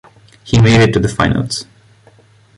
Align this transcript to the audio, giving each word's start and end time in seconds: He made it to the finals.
He 0.43 0.59
made 0.59 0.81
it 0.81 0.93
to 0.93 0.99
the 0.99 1.07
finals. 1.07 1.67